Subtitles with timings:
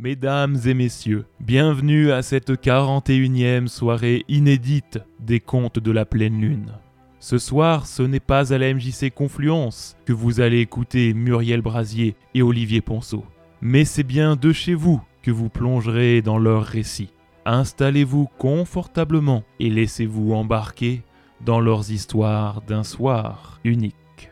[0.00, 6.74] Mesdames et messieurs, bienvenue à cette 41e soirée inédite des contes de la pleine lune.
[7.18, 12.14] Ce soir, ce n'est pas à la MJC Confluence que vous allez écouter Muriel Brasier
[12.34, 13.24] et Olivier Ponceau,
[13.60, 17.10] mais c'est bien de chez vous que vous plongerez dans leur récit.
[17.44, 21.02] Installez-vous confortablement et laissez-vous embarquer
[21.40, 24.30] dans leurs histoires d'un soir unique.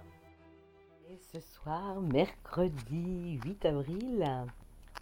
[1.11, 4.47] Et ce soir, mercredi 8 avril,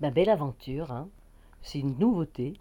[0.01, 1.09] ma belle aventure, hein.
[1.62, 2.55] c'est une nouveauté.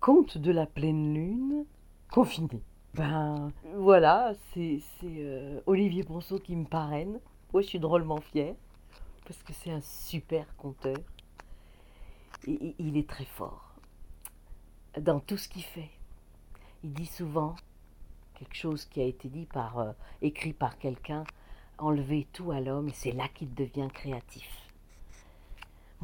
[0.00, 1.64] Conte de la pleine lune,
[2.10, 2.62] confiné.
[2.94, 7.18] Ben voilà, c'est euh, Olivier Ponceau qui me parraine.
[7.52, 8.54] Moi, je suis drôlement fière
[9.24, 10.96] parce que c'est un super conteur.
[12.46, 13.74] Il est très fort
[15.00, 15.90] dans tout ce qu'il fait.
[16.84, 17.56] Il dit souvent
[18.38, 19.92] quelque chose qui a été dit par, euh,
[20.22, 21.24] écrit par quelqu'un,
[21.78, 24.65] enlever tout à l'homme et c'est là qu'il devient créatif.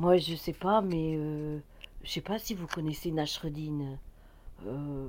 [0.02, 1.60] Moi, je sais pas, mais euh,
[2.02, 3.98] je sais pas si vous connaissez Nasreddin.
[4.66, 5.08] Euh,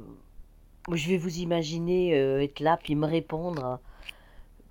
[0.92, 3.80] je vais vous imaginer euh, être là puis me répondre.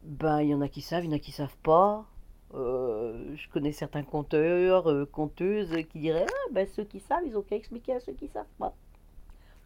[0.05, 2.06] Ben, il y en a qui savent, il y en a qui savent pas.
[2.55, 7.43] Euh, je connais certains conteurs, conteuses qui diraient ah, ben, ceux qui savent, ils ont
[7.43, 8.73] qu'à expliquer à ceux qui savent pas.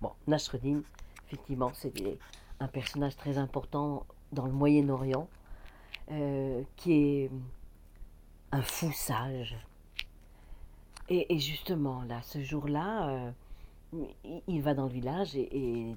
[0.01, 0.81] Bon, Nasreddin,
[1.27, 1.93] effectivement, c'est
[2.61, 5.29] un personnage très important dans le Moyen-Orient,
[6.77, 7.31] qui est
[8.53, 9.59] un fou sage.
[11.09, 13.31] Et, justement, là, ce jour-là, euh,
[14.49, 15.95] il, va dans le village et,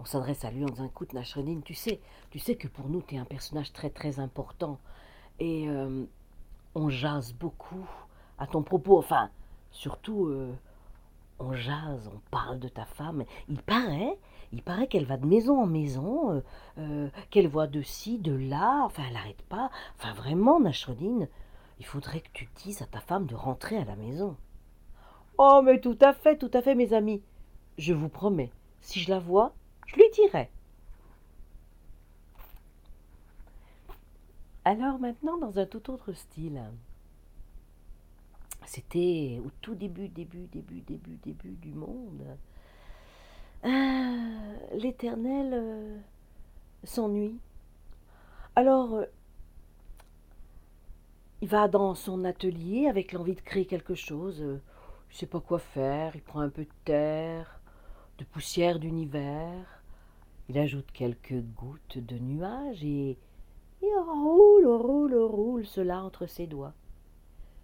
[0.00, 2.00] on s'adresse à lui en disant Écoute, Nasreddin, tu sais,
[2.30, 4.78] tu sais que pour nous, tu es un personnage très très important.
[5.38, 6.04] Et euh,
[6.74, 7.86] on jase beaucoup
[8.38, 8.98] à ton propos.
[8.98, 9.30] Enfin,
[9.70, 10.52] surtout, euh,
[11.38, 13.24] on jase, on parle de ta femme.
[13.48, 14.18] Il paraît,
[14.52, 16.42] il paraît qu'elle va de maison en maison,
[17.30, 18.82] qu'elle voit de ci, de là.
[18.84, 19.70] Enfin, elle n'arrête pas.
[19.96, 21.28] Enfin, vraiment, Nasreddin,
[21.84, 24.38] il faudrait que tu dises à ta femme de rentrer à la maison.
[25.36, 27.22] Oh, mais tout à fait, tout à fait, mes amis.
[27.76, 28.50] Je vous promets,
[28.80, 29.52] si je la vois,
[29.86, 30.48] je lui dirai.
[34.64, 36.62] Alors maintenant, dans un tout autre style.
[38.64, 42.24] C'était au tout début, début, début, début, début du monde.
[43.62, 45.98] Ah, L'Éternel euh,
[46.82, 47.38] s'ennuie.
[48.56, 49.04] Alors, euh,
[51.44, 54.40] il va dans son atelier avec l'envie de créer quelque chose.
[54.40, 54.62] euh,
[55.10, 56.16] Il ne sait pas quoi faire.
[56.16, 57.60] Il prend un peu de terre,
[58.16, 59.82] de poussière d'univers.
[60.48, 63.18] Il ajoute quelques gouttes de nuages et
[63.82, 66.72] il roule, roule, roule cela entre ses doigts.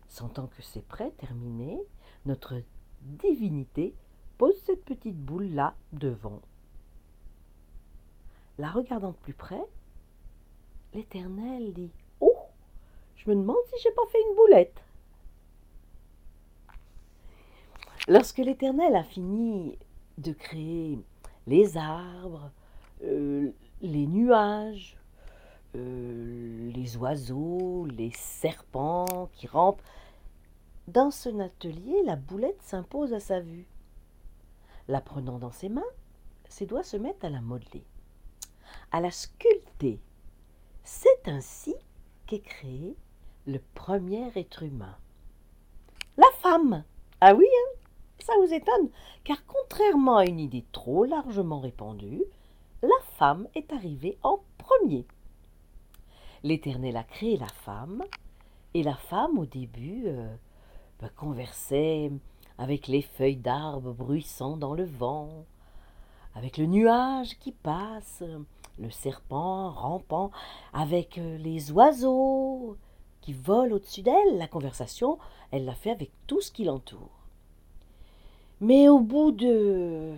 [0.09, 1.81] Sentant que c'est prêt, terminé,
[2.27, 2.61] notre
[3.01, 3.95] divinité
[4.37, 6.43] pose cette petite boule-là devant.
[8.59, 9.65] La regardant de plus près,
[10.93, 11.91] l'Éternel dit
[13.21, 14.83] je me demande si j'ai pas fait une boulette.
[18.09, 19.79] Lorsque l'Éternel a fini
[20.17, 20.99] de créer
[21.47, 22.51] les arbres,
[23.03, 23.51] euh,
[23.83, 24.97] les nuages,
[25.77, 29.83] euh, les oiseaux, les serpents qui rampent,
[30.89, 33.67] dans son atelier, la boulette s'impose à sa vue.
[34.89, 35.83] La prenant dans ses mains,
[36.49, 37.85] ses doigts se mettent à la modeler,
[38.91, 40.01] à la sculpter.
[40.83, 41.75] C'est ainsi
[42.27, 42.97] qu'est créé
[43.47, 44.97] le premier être humain.
[46.17, 46.85] La femme.
[47.21, 47.79] Ah oui, hein,
[48.19, 48.91] ça vous étonne,
[49.25, 52.23] car contrairement à une idée trop largement répandue,
[52.83, 55.07] la femme est arrivée en premier.
[56.43, 58.03] L'Éternel a créé la femme,
[58.73, 60.35] et la femme, au début, euh,
[61.01, 62.11] bah, conversait
[62.57, 65.45] avec les feuilles d'arbres bruissant dans le vent,
[66.35, 68.23] avec le nuage qui passe,
[68.79, 70.31] le serpent rampant,
[70.73, 72.77] avec euh, les oiseaux
[73.21, 74.39] qui volent au-dessus d'elle.
[74.39, 75.19] La conversation,
[75.51, 77.27] elle l'a fait avec tout ce qui l'entoure.
[78.61, 80.15] Mais au bout de...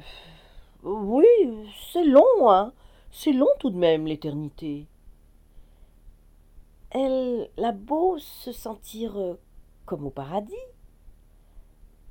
[0.82, 1.24] Oui,
[1.92, 2.72] c'est long, hein.
[3.10, 4.86] C'est long tout de même, l'éternité.
[6.90, 9.34] Elle a beau se sentir euh,
[9.86, 10.54] comme au paradis,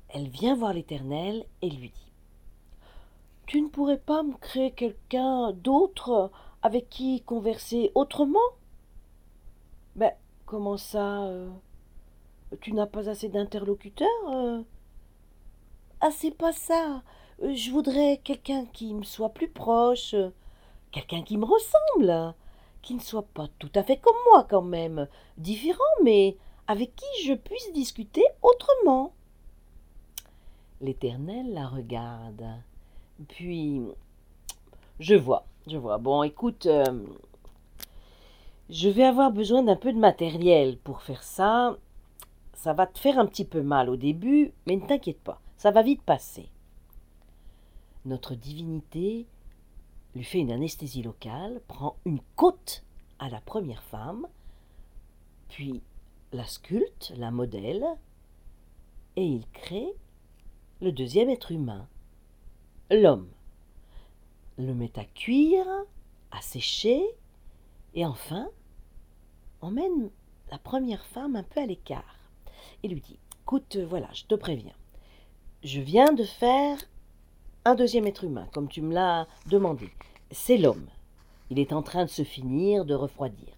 [0.09, 2.11] elle vient voir l'Éternel et lui dit
[3.47, 8.39] Tu ne pourrais pas me créer quelqu'un d'autre avec qui converser autrement?
[10.51, 11.49] Comment ça euh,
[12.59, 14.61] Tu n'as pas assez d'interlocuteurs euh?
[16.01, 17.03] Ah, c'est pas ça.
[17.41, 20.13] Euh, Je voudrais quelqu'un qui me soit plus proche,
[20.91, 22.35] quelqu'un qui me ressemble,
[22.81, 25.07] qui ne soit pas tout à fait comme moi quand même,
[25.37, 26.35] différent, mais
[26.67, 29.13] avec qui je puisse discuter autrement.
[30.81, 32.45] L'Éternel la regarde.
[33.29, 33.81] Puis,
[34.99, 35.97] je vois, je vois.
[35.97, 36.67] Bon, écoute,
[38.71, 41.77] je vais avoir besoin d'un peu de matériel pour faire ça.
[42.53, 45.71] ça va te faire un petit peu mal au début, mais ne t'inquiète pas, ça
[45.71, 46.47] va vite passer.
[48.05, 49.27] Notre divinité
[50.15, 52.83] lui fait une anesthésie locale, prend une côte
[53.19, 54.25] à la première femme,
[55.49, 55.81] puis
[56.31, 57.85] la sculpte, la modèle,
[59.17, 59.93] et il crée
[60.81, 61.87] le deuxième être humain,
[62.89, 63.27] l'homme.
[64.57, 65.67] Le met à cuire,
[66.31, 67.03] à sécher,
[67.95, 68.49] et enfin
[69.61, 70.09] emmène
[70.51, 72.17] la première femme un peu à l'écart
[72.83, 74.75] et lui dit Écoute, voilà, je te préviens.
[75.63, 76.77] Je viens de faire
[77.65, 79.89] un deuxième être humain, comme tu me l'as demandé.
[80.31, 80.87] C'est l'homme.
[81.49, 83.49] Il est en train de se finir, de refroidir.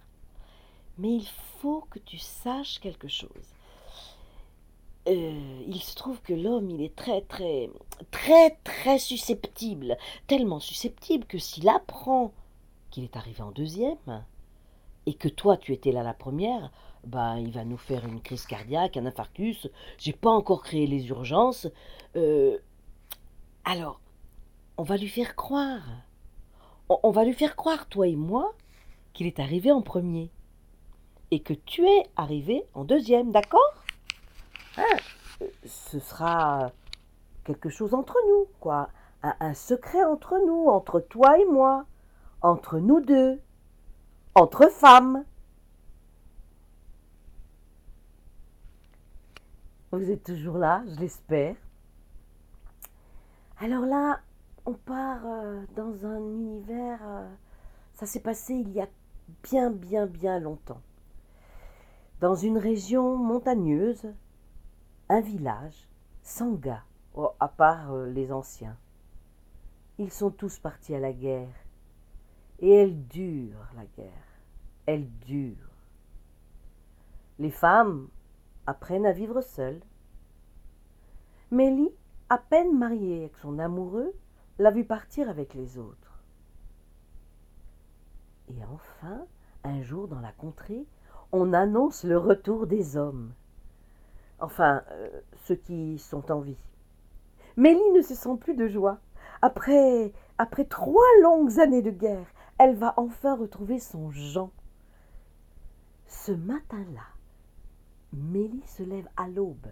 [0.98, 1.28] Mais il
[1.60, 3.30] faut que tu saches quelque chose.
[5.08, 7.70] Euh, il se trouve que l'homme, il est très, très,
[8.12, 9.98] très, très susceptible.
[10.28, 12.34] Tellement susceptible que s'il apprend
[12.90, 14.26] qu'il est arrivé en deuxième,
[15.06, 16.72] et que toi, tu étais là la première,
[17.06, 19.68] bah, il va nous faire une crise cardiaque, un infarctus.
[19.98, 21.68] J'ai pas encore créé les urgences.
[22.16, 22.58] Euh,
[23.66, 24.00] alors,
[24.78, 25.84] on va lui faire croire.
[26.90, 28.54] On, va lui faire croire, toi et moi,
[29.14, 30.32] qu'il est arrivé en premier.
[31.32, 33.74] Et que tu es arrivé en deuxième, d'accord?
[34.78, 34.98] Hein?
[35.66, 36.72] Ce sera
[37.44, 38.90] quelque chose entre nous, quoi.
[39.24, 41.86] un secret entre nous, entre toi et moi,
[42.42, 43.42] entre nous deux,
[44.36, 45.26] entre femmes.
[49.92, 51.56] Vous êtes toujours là, je l'espère.
[53.60, 54.22] Alors là,
[54.66, 57.30] on part euh, dans un univers, euh,
[57.94, 58.88] ça s'est passé il y a
[59.44, 60.82] bien, bien, bien longtemps.
[62.20, 64.14] Dans une région montagneuse,
[65.10, 65.90] un village,
[66.24, 66.84] sans gars,
[67.14, 68.78] oh, à part euh, les anciens.
[70.00, 71.63] Ils sont tous partis à la guerre.
[72.64, 74.24] Et elle dure, la guerre.
[74.86, 75.68] Elle dure.
[77.38, 78.08] Les femmes
[78.66, 79.82] apprennent à vivre seules.
[81.52, 81.92] Mélie,
[82.30, 84.14] à peine mariée avec son amoureux,
[84.60, 86.24] l'a vu partir avec les autres.
[88.48, 89.26] Et enfin,
[89.66, 90.86] un jour dans la contrée,
[91.34, 93.34] on annonce le retour des hommes.
[94.40, 96.64] Enfin, euh, ceux qui sont en vie.
[97.58, 99.00] Mélie ne se sent plus de joie.
[99.42, 104.52] Après, après trois longues années de guerre, elle va enfin retrouver son Jean.
[106.08, 107.06] Ce matin-là,
[108.14, 109.68] Mélie se lève à l'aube.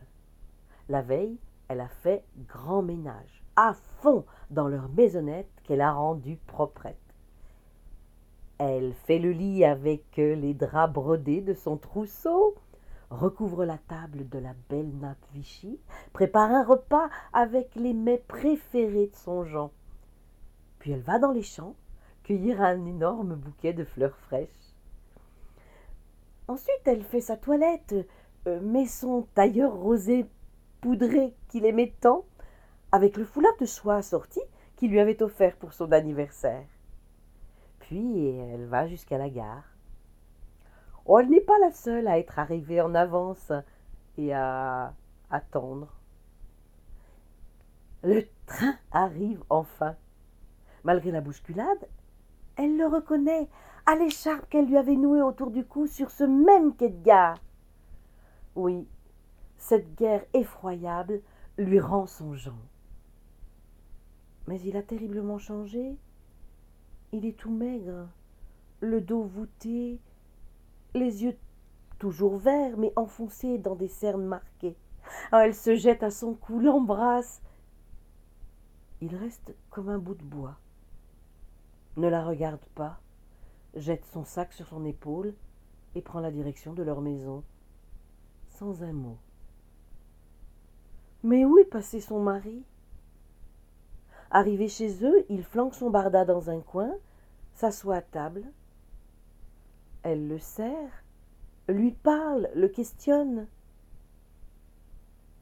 [0.89, 1.37] La veille,
[1.67, 6.97] elle a fait grand ménage, à fond dans leur maisonnette qu'elle a rendue proprette.
[8.57, 12.55] Elle fait le lit avec les draps brodés de son trousseau,
[13.09, 15.79] recouvre la table de la belle nappe Vichy,
[16.13, 19.71] prépare un repas avec les mets préférés de son Jean.
[20.79, 21.75] Puis elle va dans les champs
[22.23, 24.49] cueillir un énorme bouquet de fleurs fraîches.
[26.47, 27.95] Ensuite, elle fait sa toilette,
[28.47, 30.25] euh, met son tailleur rosé
[30.81, 32.25] poudré qu'il aimait tant,
[32.91, 34.41] avec le foulard de soie assorti
[34.75, 36.65] qu'il lui avait offert pour son anniversaire.
[37.79, 39.63] Puis elle va jusqu'à la gare.
[41.05, 43.51] Oh, elle n'est pas la seule à être arrivée en avance
[44.17, 44.93] et à
[45.29, 45.93] attendre.
[48.03, 49.95] Le train arrive enfin.
[50.83, 51.87] Malgré la bousculade,
[52.61, 53.49] elle le reconnaît
[53.87, 56.93] à l'écharpe qu'elle lui avait nouée autour du cou sur ce même quai.
[58.55, 58.87] Oui,
[59.57, 61.21] cette guerre effroyable
[61.57, 62.57] lui rend son Jean.
[64.47, 65.97] Mais il a terriblement changé.
[67.13, 68.07] Il est tout maigre,
[68.79, 69.99] le dos voûté,
[70.93, 71.37] les yeux
[71.97, 74.77] toujours verts mais enfoncés dans des cernes marquées.
[75.31, 77.41] Ah, elle se jette à son cou, l'embrasse.
[79.01, 80.60] Il reste comme un bout de bois.
[81.97, 82.99] Ne la regarde pas,
[83.75, 85.33] jette son sac sur son épaule
[85.95, 87.43] et prend la direction de leur maison,
[88.49, 89.17] sans un mot.
[91.23, 92.63] Mais où est passé son mari?
[94.31, 96.95] Arrivé chez eux, il flanque son barda dans un coin,
[97.53, 98.45] s'assoit à table.
[100.03, 101.03] Elle le serre,
[101.67, 103.47] lui parle, le questionne.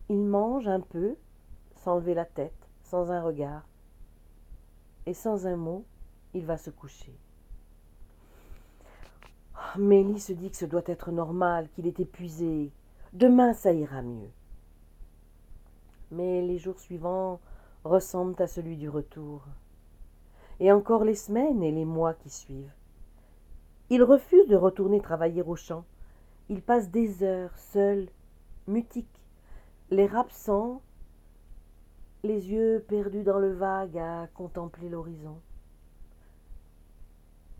[0.10, 1.16] Il mange un peu,
[1.76, 3.68] sans lever la tête, sans un regard.
[5.06, 5.86] Et sans un mot,
[6.34, 7.14] il va se coucher.
[9.78, 12.72] Mélie se dit que ce doit être normal, qu'il est épuisé.
[13.14, 14.32] Demain, ça ira mieux
[16.12, 17.40] mais les jours suivants
[17.84, 19.46] ressemblent à celui du retour.
[20.60, 22.74] Et encore les semaines et les mois qui suivent.
[23.90, 25.86] Il refuse de retourner travailler au champ.
[26.50, 28.10] Il passe des heures seul,
[28.68, 29.22] mutique,
[29.90, 30.82] l'air absent,
[32.24, 35.40] les yeux perdus dans le vague à contempler l'horizon.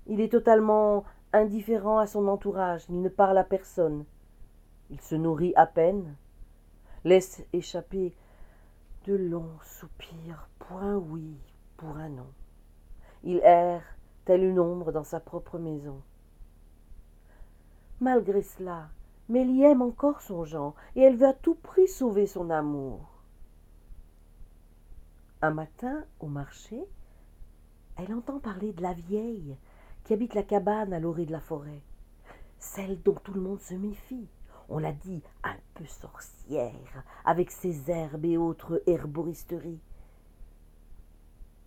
[0.10, 4.06] Il est totalement indifférent à son entourage, il ne parle à personne.
[4.90, 6.16] Il se nourrit à peine,
[7.04, 8.16] laisse échapper
[9.06, 11.38] de longs soupirs pour un oui,
[11.78, 12.28] pour un non.
[13.24, 13.84] Il erre
[14.26, 16.02] telle une ombre dans sa propre maison.
[18.00, 18.90] Malgré cela,
[19.28, 23.22] Mélie aime encore son Jean, et elle veut à tout prix sauver son amour.
[25.44, 26.84] Un matin, au marché,
[27.96, 29.56] elle entend parler de la vieille
[30.10, 31.84] qui habite la cabane à l'orée de la forêt,
[32.58, 34.28] celle dont tout le monde se méfie.
[34.68, 39.80] On l'a dit, un peu sorcière, avec ses herbes et autres herboristeries.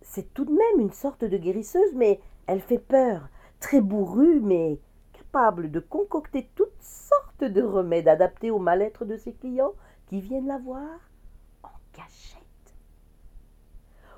[0.01, 3.29] C'est tout de même une sorte de guérisseuse, mais elle fait peur,
[3.61, 4.77] très bourrue, mais
[5.13, 9.73] capable de concocter toutes sortes de remèdes adaptés au mal-être de ses clients
[10.07, 10.99] qui viennent la voir
[11.63, 12.75] en cachette.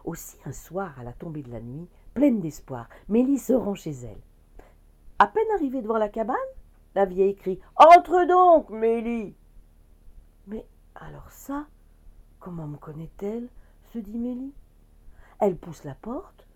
[0.03, 3.91] Aussi un soir, à la tombée de la nuit, pleine d'espoir, Mélie se rend chez
[3.91, 4.21] elle.
[5.19, 6.35] À peine arrivée devant la cabane,
[6.95, 9.35] la vieille crie Entre donc, Mélie
[10.47, 11.67] Mais alors ça,
[12.39, 13.47] comment me connaît-elle?
[13.93, 14.53] se dit Mélie.
[15.39, 16.47] Elle pousse la porte,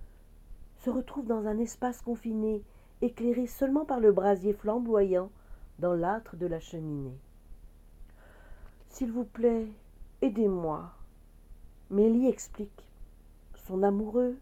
[0.78, 2.64] se retrouve dans un espace confiné,
[3.02, 5.30] éclairé seulement par le brasier flamboyant
[5.80, 7.18] dans l'âtre de la cheminée.
[8.88, 9.68] S'il vous plaît,
[10.22, 10.92] aidez-moi.
[11.90, 12.88] Mélie explique
[13.56, 14.38] son amoureux,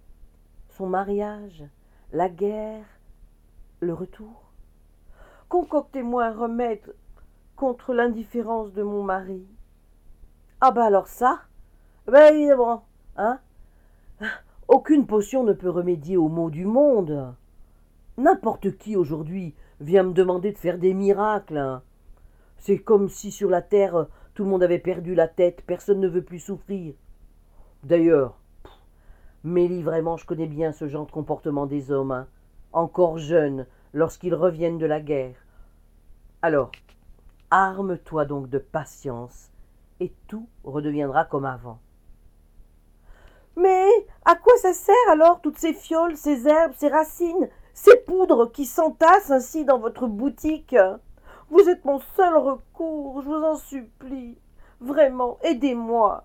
[0.77, 1.63] son mariage,
[2.13, 2.85] la guerre,
[3.79, 4.51] le retour.
[5.49, 6.93] Concoctez-moi un remède
[7.55, 9.43] contre l'indifférence de mon mari.
[10.61, 11.41] Ah ben alors ça,
[12.05, 13.39] ben évidemment, hein
[14.67, 17.33] Aucune potion ne peut remédier aux maux du monde.
[18.17, 21.81] N'importe qui aujourd'hui vient me demander de faire des miracles.
[22.57, 26.07] C'est comme si sur la terre tout le monde avait perdu la tête, personne ne
[26.07, 26.93] veut plus souffrir.
[27.83, 28.37] D'ailleurs,
[29.43, 32.27] Mélie, vraiment, je connais bien ce genre de comportement des hommes, hein.
[32.73, 35.35] encore jeunes, lorsqu'ils reviennent de la guerre.
[36.41, 36.71] Alors,
[37.51, 39.51] arme-toi donc de patience,
[39.99, 41.79] et tout redeviendra comme avant.
[43.55, 43.89] Mais
[44.25, 48.65] à quoi ça sert alors toutes ces fioles, ces herbes, ces racines, ces poudres qui
[48.65, 50.75] s'entassent ainsi dans votre boutique?
[51.49, 54.37] Vous êtes mon seul recours, je vous en supplie.
[54.79, 56.23] Vraiment, aidez-moi.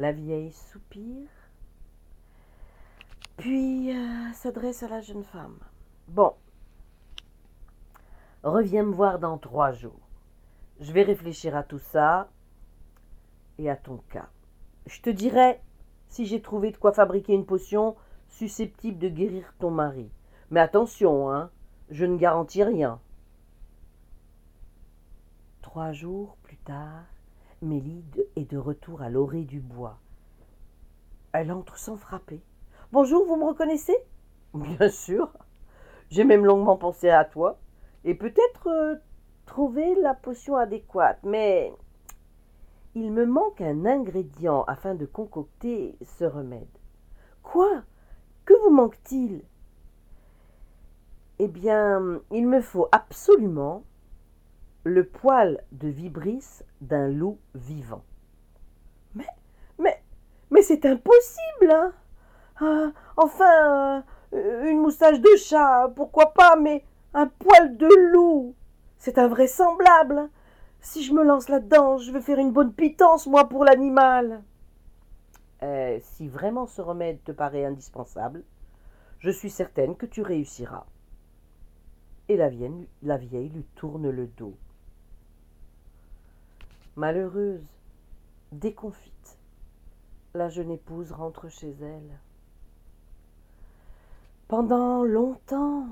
[0.00, 1.28] La vieille soupire,
[3.36, 5.58] puis euh, s'adresse à la jeune femme.
[6.08, 6.32] Bon,
[8.42, 10.08] reviens me voir dans trois jours.
[10.80, 12.30] Je vais réfléchir à tout ça
[13.58, 14.30] et à ton cas.
[14.86, 15.60] Je te dirai
[16.08, 17.94] si j'ai trouvé de quoi fabriquer une potion
[18.26, 20.10] susceptible de guérir ton mari.
[20.50, 21.50] Mais attention, hein,
[21.90, 23.02] je ne garantis rien.
[25.60, 27.04] Trois jours plus tard,
[27.62, 29.98] Mélide est de retour à l'orée du bois.
[31.32, 32.40] Elle entre sans frapper.
[32.90, 33.96] Bonjour, vous me reconnaissez
[34.54, 35.30] Bien sûr.
[36.08, 37.58] J'ai même longuement pensé à toi
[38.04, 38.94] et peut-être euh,
[39.44, 41.70] trouver la potion adéquate, mais
[42.94, 46.66] il me manque un ingrédient afin de concocter ce remède.
[47.42, 47.82] Quoi?
[48.46, 49.42] Que vous manque-t-il?
[51.38, 53.84] Eh bien, il me faut absolument
[54.84, 58.02] le poil de vibris d'un loup vivant.
[59.14, 59.26] Mais,
[59.78, 60.02] mais,
[60.50, 61.92] mais c'est impossible, hein
[62.60, 68.54] ah, Enfin, euh, une moustache de chat, pourquoi pas, mais un poil de loup,
[68.98, 70.30] c'est invraisemblable.
[70.80, 74.42] Si je me lance là-dedans, je vais faire une bonne pitance, moi, pour l'animal.
[75.62, 78.44] Euh, si vraiment ce remède te paraît indispensable,
[79.18, 80.86] je suis certaine que tu réussiras.
[82.28, 84.56] Et la vieille lui tourne le dos.
[86.96, 87.64] Malheureuse,
[88.52, 89.38] déconfite,
[90.34, 92.18] la jeune épouse rentre chez elle.
[94.48, 95.86] Pendant longtemps,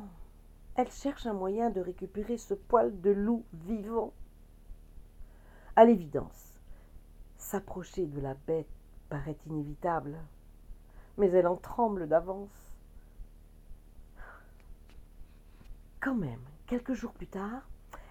[0.75, 4.13] elle cherche un moyen de récupérer ce poil de loup vivant.
[5.77, 6.59] À l'évidence,
[7.37, 8.67] s'approcher de la bête
[9.09, 10.19] paraît inévitable,
[11.17, 12.73] mais elle en tremble d'avance.
[16.01, 17.69] Quand même, quelques jours plus tard,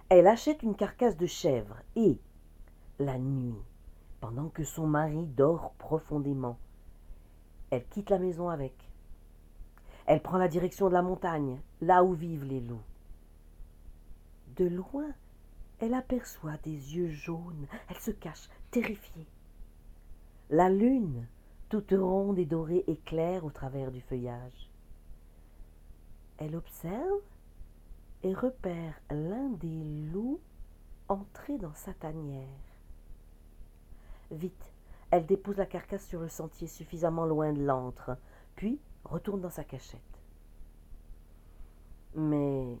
[0.08, 2.18] elle achète une carcasse de chèvre et,
[2.98, 3.54] la nuit,
[4.20, 6.58] pendant que son mari dort profondément.
[7.70, 8.74] Elle quitte la maison avec.
[10.06, 12.82] Elle prend la direction de la montagne, là où vivent les loups.
[14.56, 15.12] De loin,
[15.78, 17.66] elle aperçoit des yeux jaunes.
[17.88, 19.26] Elle se cache, terrifiée.
[20.50, 21.26] La lune,
[21.68, 24.70] toute ronde et dorée, éclaire au travers du feuillage.
[26.38, 27.22] Elle observe
[28.22, 30.40] et repère l'un des loups
[31.08, 32.67] entrer dans sa tanière.
[34.30, 34.72] Vite,
[35.10, 38.16] elle dépose la carcasse sur le sentier suffisamment loin de l'antre,
[38.56, 40.00] puis retourne dans sa cachette.
[42.14, 42.78] Mais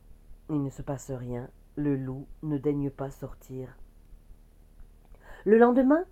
[0.50, 1.48] il ne se passe rien.
[1.76, 3.76] le loup ne daigne pas sortir.
[5.44, 6.04] Le lendemain,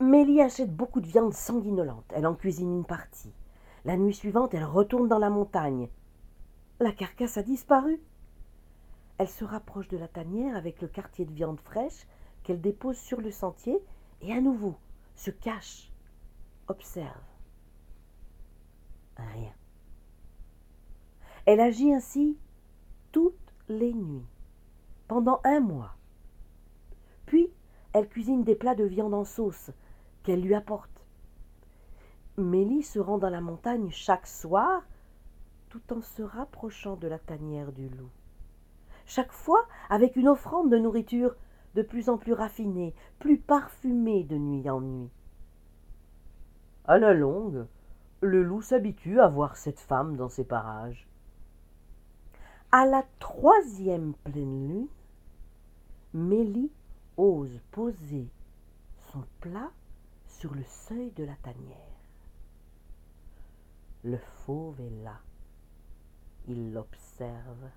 [0.00, 2.10] Mélie achète beaucoup de viande sanguinolente.
[2.14, 3.32] Elle en cuisine une partie.
[3.84, 5.88] La nuit suivante, elle retourne dans la montagne.
[6.80, 8.00] La carcasse a disparu.
[9.18, 12.06] Elle se rapproche de la tanière avec le quartier de viande fraîche
[12.42, 13.78] qu'elle dépose sur le sentier
[14.20, 14.76] et à nouveau
[15.14, 15.90] se cache,
[16.68, 17.22] observe.
[19.16, 19.52] Rien.
[21.46, 22.36] Elle agit ainsi
[23.10, 23.34] toutes
[23.68, 24.26] les nuits,
[25.08, 25.94] pendant un mois.
[27.26, 27.50] Puis,
[27.92, 29.70] elle cuisine des plats de viande en sauce
[30.22, 31.04] qu'elle lui apporte.
[32.36, 34.82] Mélie se rend dans la montagne chaque soir
[35.68, 38.10] tout en se rapprochant de la tanière du loup.
[39.06, 41.34] Chaque fois avec une offrande de nourriture
[41.74, 45.10] de plus en plus raffinée, plus parfumée de nuit en nuit.
[46.84, 47.66] À la longue,
[48.20, 51.06] le loup s'habitue à voir cette femme dans ses parages.
[52.72, 54.88] À la troisième pleine lune,
[56.14, 56.72] Mélie
[57.16, 58.28] ose poser
[59.12, 59.70] son plat
[60.26, 61.76] sur le seuil de la tanière.
[64.04, 65.20] Le fauve est là.
[66.46, 67.68] Il l'observe,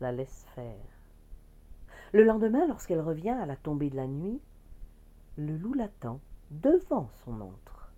[0.00, 0.99] la laisse faire.
[2.12, 4.40] Le lendemain, lorsqu'elle revient à la tombée de la nuit,
[5.36, 7.92] le loup l'attend devant son antre.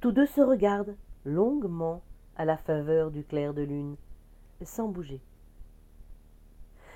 [0.00, 2.02] Tous deux se regardent longuement
[2.36, 3.96] à la faveur du clair de lune,
[4.62, 5.20] sans bouger.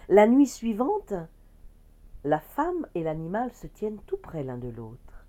[0.08, 1.14] La nuit suivante,
[2.24, 5.26] la femme et l'animal se tiennent tout près l'un de l'autre.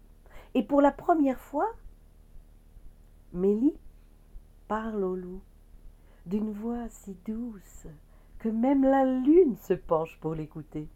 [0.55, 1.69] Et pour la première fois,
[3.33, 3.77] Mélie
[4.67, 5.41] parle au loup
[6.25, 7.87] d'une voix si douce
[8.39, 10.87] que même la lune se penche pour l'écouter.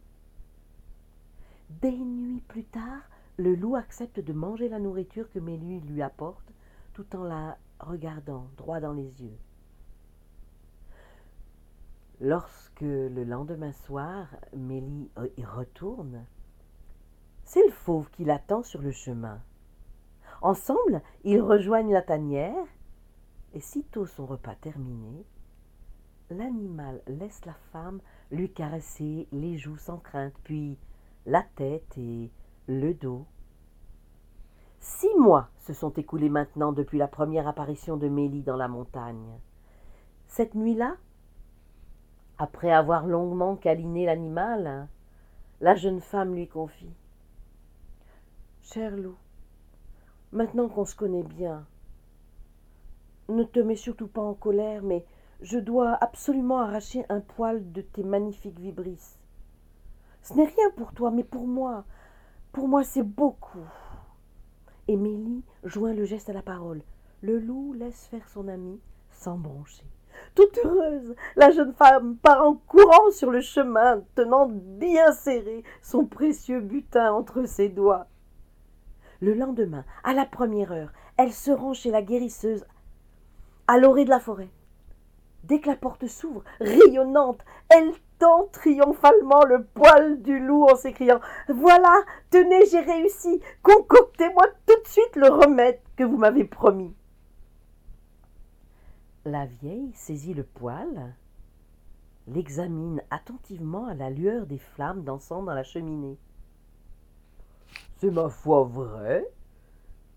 [1.70, 3.02] Des nuits plus tard,
[3.38, 6.54] le loup accepte de manger la nourriture que Mélie lui apporte
[6.94, 9.38] tout en la regardant droit dans les yeux.
[12.20, 16.26] Lorsque le lendemain soir, Mélie y retourne,
[17.44, 19.40] c'est le fauve qui l'attend sur le chemin.
[20.42, 22.66] Ensemble, ils rejoignent la tanière,
[23.54, 25.26] et sitôt son repas terminé,
[26.30, 30.78] l'animal laisse la femme lui caresser les joues sans crainte, puis
[31.28, 32.32] la tête et
[32.68, 33.26] le dos.
[34.80, 39.38] Six mois se sont écoulés maintenant depuis la première apparition de Mélie dans la montagne.
[40.28, 40.96] Cette nuit-là,
[42.38, 44.88] après avoir longuement câliné l'animal,
[45.60, 46.96] la jeune femme lui confie
[48.62, 49.18] Cher loup,
[50.32, 51.66] maintenant qu'on se connaît bien,
[53.28, 55.06] ne te mets surtout pas en colère, mais
[55.42, 59.17] je dois absolument arracher un poil de tes magnifiques vibrisses.
[60.28, 61.86] Ce n'est rien pour toi, mais pour moi,
[62.52, 63.66] pour moi c'est beaucoup.
[64.90, 66.82] Émilie joint le geste à la parole.
[67.22, 69.86] Le loup laisse faire son ami sans broncher.
[70.36, 76.06] Toute heureuse, la jeune femme part en courant sur le chemin, tenant bien serré son
[76.06, 78.08] précieux butin entre ses doigts.
[79.22, 82.66] Le lendemain, à la première heure, elle se rend chez la guérisseuse
[83.68, 84.50] à l'orée de la forêt.
[85.46, 87.94] Dès que la porte s'ouvre, rayonnante, elle
[88.52, 93.42] triomphalement le poil du loup en s'écriant Voilà, tenez, j'ai réussi.
[93.64, 96.94] Concoctez-moi tout de suite le remède que vous m'avez promis.
[99.26, 101.16] La vieille saisit le poil,
[102.28, 106.18] l'examine attentivement à la lueur des flammes dansant dans la cheminée.
[107.98, 109.28] C'est ma foi vrai,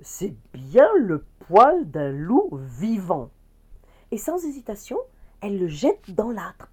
[0.00, 3.30] c'est bien le poil d'un loup vivant
[4.12, 4.98] et sans hésitation,
[5.40, 6.68] elle le jette dans l'âtre.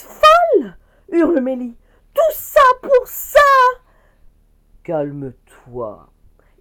[0.00, 0.76] Folle
[1.10, 1.76] hurle Mélie.
[2.14, 3.40] Tout ça pour ça
[4.82, 6.12] Calme-toi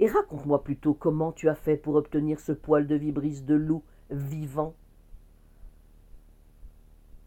[0.01, 3.83] et raconte-moi plutôt comment tu as fait pour obtenir ce poil de vibrise de loup
[4.09, 4.73] vivant.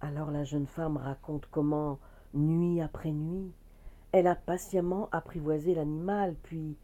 [0.01, 2.01] Alors la jeune femme raconte comment,
[2.35, 3.53] nuit après nuit,
[4.11, 6.77] elle a patiemment apprivoisé l'animal, puis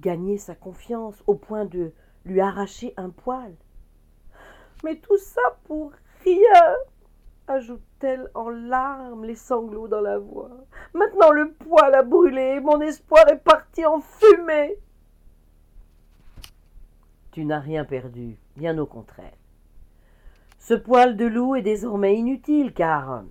[0.00, 1.92] gagné sa confiance au point de
[2.24, 3.54] lui arracher un poil.
[4.82, 5.92] Mais tout ça pour
[6.24, 6.74] rien,
[7.46, 10.50] ajoute-t-elle en larmes, les sanglots dans la voix.
[10.94, 14.76] Maintenant le poil a brûlé, mon espoir est parti en fumée.
[17.32, 19.36] Tu n'as rien perdu, bien au contraire.
[20.58, 23.24] Ce poil de loup est désormais inutile, car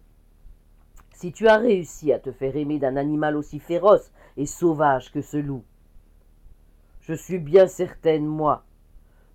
[1.14, 5.22] si tu as réussi à te faire aimer d'un animal aussi féroce et sauvage que
[5.22, 5.64] ce loup,
[7.02, 8.64] je suis bien certaine, moi,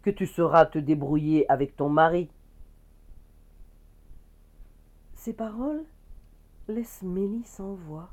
[0.02, 2.30] que tu sauras te débrouiller avec ton mari.
[5.28, 5.84] Ces paroles
[6.68, 8.08] laissent Mélie sans voix,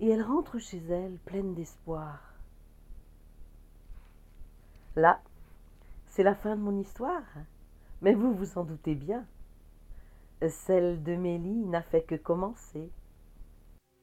[0.00, 2.34] et elle rentre chez elle pleine d'espoir.
[4.96, 5.22] Là,
[6.08, 7.22] c'est la fin de mon histoire,
[8.02, 9.24] mais vous vous en doutez bien.
[10.46, 12.90] Celle de Mélie n'a fait que commencer.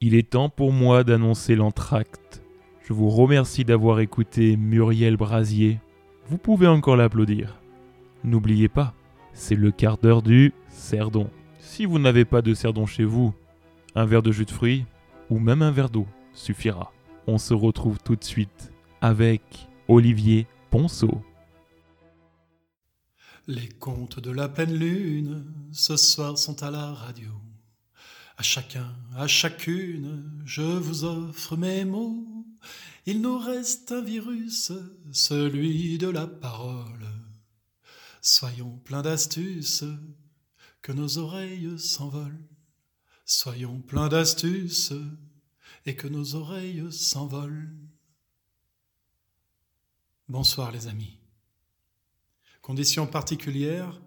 [0.00, 2.42] Il est temps pour moi d'annoncer l'entracte.
[2.82, 5.78] Je vous remercie d'avoir écouté Muriel Brasier.
[6.26, 7.60] Vous pouvez encore l'applaudir.
[8.24, 8.92] N'oubliez pas,
[9.36, 11.30] c'est le quart d'heure du cerdon.
[11.60, 13.34] Si vous n'avez pas de cerdon chez vous,
[13.94, 14.86] un verre de jus de fruits
[15.30, 16.92] ou même un verre d'eau suffira.
[17.26, 19.42] On se retrouve tout de suite avec
[19.88, 21.22] Olivier Ponceau.
[23.46, 27.30] Les contes de la pleine lune ce soir sont à la radio.
[28.38, 32.24] À chacun, à chacune, je vous offre mes mots.
[33.06, 34.72] Il nous reste un virus,
[35.12, 37.06] celui de la parole.
[38.26, 39.84] Soyons pleins d'astuces,
[40.82, 42.44] que nos oreilles s'envolent.
[43.24, 44.92] Soyons pleins d'astuces,
[45.84, 47.70] et que nos oreilles s'envolent.
[50.28, 51.20] Bonsoir les amis.
[52.62, 54.02] Conditions particulières,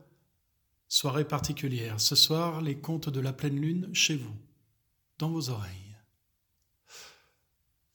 [0.89, 2.01] soirée particulière.
[2.01, 4.36] Ce soir, les contes de la pleine lune chez vous,
[5.17, 5.95] dans vos oreilles.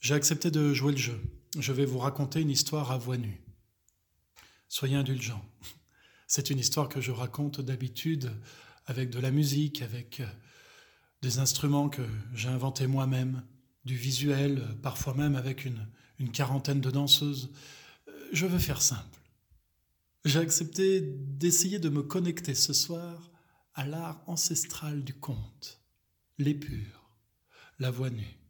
[0.00, 1.20] J'ai accepté de jouer le jeu.
[1.58, 3.42] Je vais vous raconter une histoire à voix nue.
[4.70, 5.44] Soyez indulgents.
[6.36, 8.28] C'est une histoire que je raconte d'habitude
[8.86, 10.20] avec de la musique, avec
[11.22, 12.02] des instruments que
[12.34, 13.44] j'ai inventés moi-même,
[13.84, 15.86] du visuel, parfois même avec une,
[16.18, 17.52] une quarantaine de danseuses.
[18.32, 19.20] Je veux faire simple.
[20.24, 23.30] J'ai accepté d'essayer de me connecter ce soir
[23.74, 25.84] à l'art ancestral du conte,
[26.38, 27.16] l'épure,
[27.78, 28.40] la voix nue.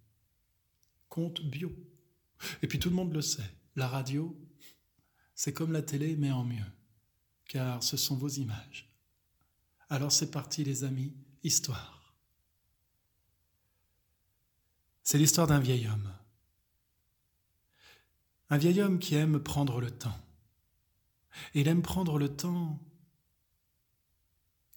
[1.11, 1.71] Conte bio.
[2.63, 4.35] Et puis tout le monde le sait, la radio,
[5.35, 6.65] c'est comme la télé, mais en mieux,
[7.55, 8.93] car ce sont vos images.
[9.89, 11.15] Alors c'est parti les amis,
[11.45, 12.15] histoire.
[15.05, 16.13] C'est l'histoire d'un vieil homme.
[18.51, 20.19] Un vieil homme qui aime prendre le temps
[21.55, 22.79] il aime prendre le temps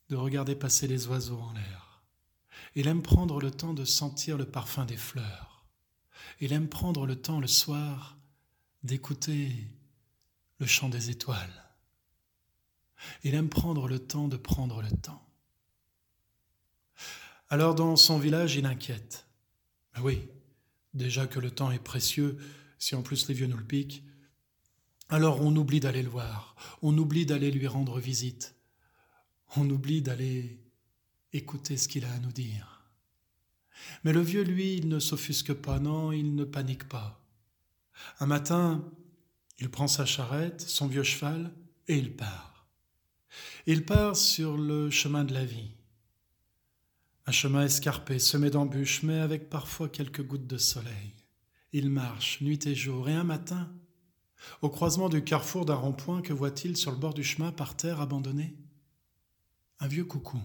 [0.09, 2.03] de regarder passer les oiseaux en l'air.
[2.75, 5.65] Il aime prendre le temps de sentir le parfum des fleurs.
[6.39, 8.17] Il aime prendre le temps le soir
[8.83, 9.67] d'écouter
[10.59, 11.66] le chant des étoiles.
[13.23, 15.23] Il aime prendre le temps de prendre le temps.
[17.49, 19.25] Alors dans son village, il inquiète.
[20.01, 20.27] oui,
[20.93, 22.38] déjà que le temps est précieux,
[22.79, 24.03] si en plus les vieux nous le piquent,
[25.10, 28.55] alors on oublie d'aller le voir, on oublie d'aller lui rendre visite,
[29.55, 30.60] on oublie d'aller
[31.31, 32.77] écouter ce qu'il a à nous dire.
[34.03, 37.23] Mais le vieux, lui, il ne s'offusque pas, non, il ne panique pas.
[38.19, 38.83] Un matin,
[39.60, 41.53] il prend sa charrette, son vieux cheval,
[41.88, 42.56] et il part.
[43.69, 45.71] Il part sur le chemin de la vie.
[47.25, 51.13] Un chemin escarpé, semé d'embûches, mais avec parfois quelques gouttes de soleil.
[51.73, 53.69] Il marche nuit et jour, et un matin,
[54.62, 57.99] au croisement du carrefour d'un rond-point, que voit-il sur le bord du chemin par terre
[57.99, 58.56] abandonné?
[59.82, 60.39] Un vieux coucou.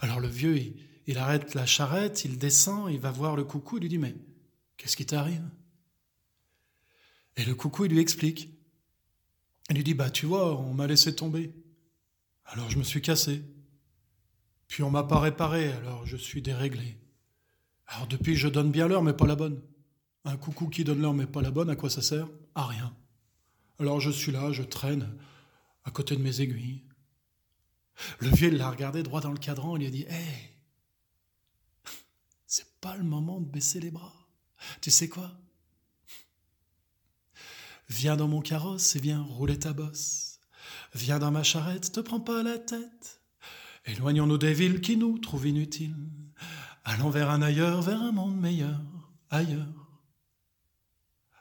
[0.00, 0.74] Alors le vieux,
[1.06, 4.16] il, arrête la charrette, il descend, il va voir le coucou, il lui dit Mais
[4.78, 5.44] qu'est-ce qui t'arrive?
[7.36, 8.61] Et le coucou, il lui explique.
[9.70, 11.52] Il lui dit Bah tu vois, on m'a laissé tomber.
[12.44, 13.42] Alors je me suis cassé.
[14.68, 16.98] Puis on m'a pas réparé, alors je suis déréglé.
[17.86, 19.60] Alors depuis, je donne bien l'heure, mais pas la bonne.
[20.24, 22.28] Un coucou qui donne l'heure mais pas la bonne, à quoi ça sert?
[22.54, 22.94] À rien.
[23.78, 25.12] Alors je suis là, je traîne
[25.84, 26.84] à côté de mes aiguilles.
[28.20, 30.52] Le vieux l'a regardé droit dans le cadran et lui a dit Hé,
[32.46, 34.14] c'est pas le moment de baisser les bras.
[34.80, 35.32] Tu sais quoi?
[37.92, 40.40] Viens dans mon carrosse et viens rouler ta bosse.
[40.94, 43.20] Viens dans ma charrette, te prends pas la tête.
[43.84, 46.08] Éloignons-nous des villes qui nous trouvent inutiles.
[46.84, 48.80] Allons vers un ailleurs, vers un monde meilleur,
[49.28, 50.00] ailleurs.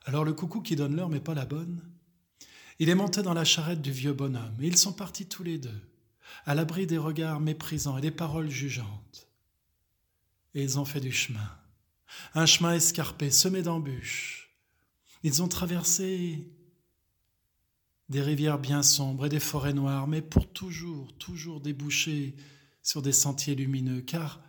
[0.04, 1.82] Alors le coucou qui donne l'heure mais pas la bonne,
[2.80, 5.58] il est monté dans la charrette du vieux bonhomme et ils sont partis tous les
[5.58, 5.82] deux,
[6.46, 9.30] à l'abri des regards méprisants et des paroles jugeantes.
[10.54, 11.50] Et ils ont fait du chemin,
[12.34, 14.41] un chemin escarpé, semé d'embûches.
[15.24, 16.48] Ils ont traversé
[18.10, 22.36] des rivières bien sombres et des forêts noires, mais pour toujours, toujours déboucher
[22.82, 24.42] sur des sentiers lumineux, car,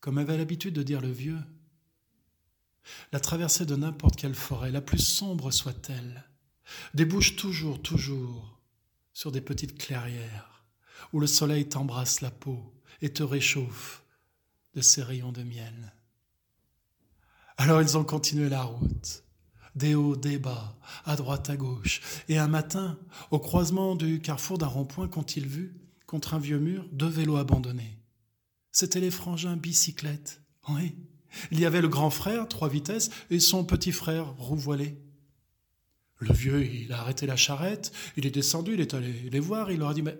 [0.00, 1.38] comme avait l'habitude de dire le vieux,
[3.12, 6.24] la traversée de n'importe quelle forêt, la plus sombre soit-elle,
[6.94, 8.60] débouche toujours, toujours
[9.12, 10.64] sur des petites clairières
[11.12, 14.02] où le soleil t'embrasse la peau et te réchauffe
[14.74, 15.92] de ses rayons de miel.
[17.56, 19.22] Alors ils ont continué la route,
[19.74, 22.98] des hauts, des bas, à droite, à gauche, et un matin,
[23.30, 25.74] au croisement du carrefour d'un rond-point, qu'ont-ils vu,
[26.06, 27.98] contre un vieux mur, deux vélos abandonnés
[28.72, 30.94] C'étaient les frangins bicyclettes, oui,
[31.50, 34.98] il y avait le grand frère, trois vitesses, et son petit frère, roue voilée.
[36.18, 39.70] Le vieux, il a arrêté la charrette, il est descendu, il est allé les voir,
[39.70, 40.16] il leur a dit Mais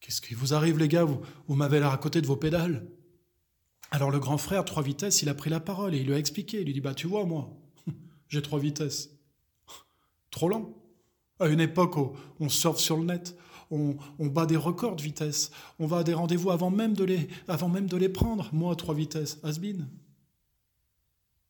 [0.00, 1.04] Qu'est-ce qui vous arrive, les gars?
[1.04, 2.86] Vous, m'avez l'air à côté de vos pédales.
[3.92, 6.18] Alors le grand frère, trois vitesses, il a pris la parole et il lui a
[6.18, 6.60] expliqué.
[6.60, 7.56] Il lui dit Bah, tu vois, moi,
[8.32, 9.10] j'ai trois vitesses.
[10.30, 10.74] Trop lent.
[11.38, 13.36] À une époque où on surfe sur le net,
[13.70, 17.28] on, bat des records de vitesse, on va à des rendez-vous avant même de les,
[17.46, 18.48] avant même de les prendre.
[18.52, 19.86] Moi, trois vitesses, Asbin.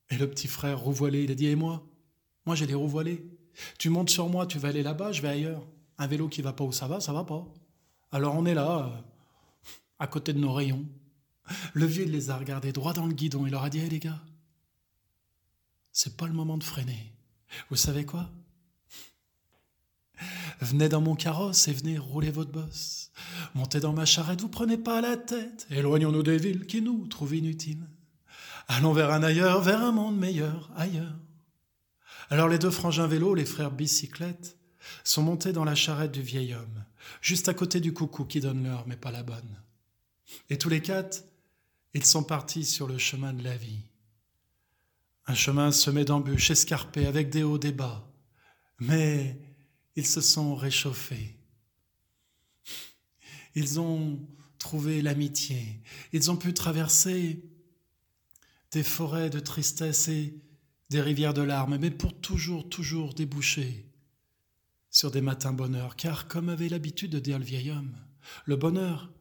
[0.09, 1.87] Et le petit frère rouvoilé, il a dit Et moi?
[2.45, 3.25] Moi, j'ai les roues voilées.
[3.79, 5.65] Tu montes sur moi, tu vas aller là-bas, je vais ailleurs.
[5.97, 7.45] Un vélo qui va pas où ça va, ça va pas.
[8.11, 10.85] Alors on est là, euh, à côté de nos rayons.
[11.73, 13.45] Le vieux les a regardés droit dans le guidon.
[13.45, 14.21] Il leur a dit Hé les gars,
[15.93, 17.13] c'est pas le moment de freiner.
[17.69, 18.29] Vous savez quoi?
[20.59, 23.11] Venez dans mon carrosse et venez rouler votre bosse.
[23.53, 25.67] Montez dans ma charrette, vous prenez pas la tête.
[25.69, 27.87] Éloignons-nous des villes qui nous trouvent inutiles.
[28.67, 31.15] Allons vers un ailleurs, vers un monde meilleur, ailleurs.
[32.29, 34.57] Alors les deux frangins vélos, les frères bicyclettes,
[35.03, 36.85] sont montés dans la charrette du vieil homme,
[37.21, 39.61] juste à côté du coucou qui donne l'heure, mais pas la bonne.
[40.49, 41.23] Et tous les quatre,
[41.93, 43.83] ils sont partis sur le chemin de la vie.
[45.25, 48.09] Un chemin semé d'embûches, escarpé, avec des hauts, des bas.
[48.79, 49.39] Mais
[49.95, 51.37] ils se sont réchauffés.
[53.55, 54.19] Ils ont
[54.57, 55.81] trouvé l'amitié.
[56.11, 57.43] Ils ont pu traverser
[58.71, 60.41] des forêts de tristesse et
[60.89, 63.85] des rivières de larmes, mais pour toujours, toujours déboucher
[64.89, 67.95] sur des matins bonheur, car comme avait l'habitude de dire le vieil homme,
[68.45, 69.11] le bonheur,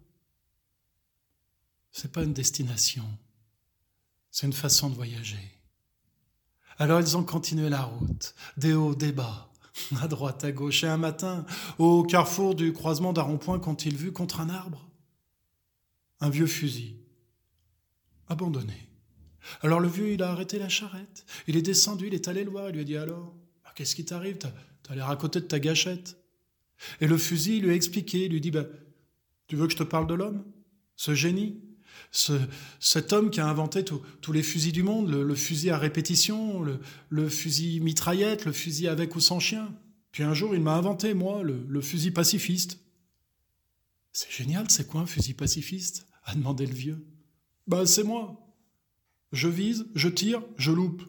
[1.91, 3.07] c'est pas une destination,
[4.31, 5.62] c'est une façon de voyager.
[6.83, 9.53] Alors ils ont continué la route, des hauts, des bas,
[10.03, 11.47] à droite, à gauche, et un matin,
[11.79, 14.91] au carrefour du croisement d'un rond-point, qu'ont-ils vu contre un arbre
[16.21, 16.97] Un vieux fusil,
[18.27, 18.89] abandonné.
[19.61, 21.25] Alors le vieux, il a arrêté la charrette.
[21.47, 23.33] Il est descendu, il est allé le voir, il lui a dit alors,
[23.77, 24.39] qu'est-ce qui t'arrive?
[24.39, 26.17] T'as l'air à côté de ta gâchette.
[27.01, 28.65] Et le fusil il lui a expliqué, lui dit, bah,
[29.47, 30.45] tu veux que je te parle de l'homme
[30.97, 31.63] Ce génie?
[32.11, 32.33] Ce,
[32.79, 36.63] cet homme qui a inventé tous les fusils du monde, le, fusil à répétition,
[37.11, 39.75] le, fusil mitraillette, le fusil avec ou sans chien.
[40.13, 42.79] Puis un jour, il m'a inventé, moi, le, fusil pacifiste.
[44.13, 46.07] C'est génial, c'est quoi un fusil pacifiste?
[46.25, 47.05] a demandé le vieux.
[47.67, 48.39] Ben, c'est moi.
[49.33, 51.03] Je vise, je tire, je loupe.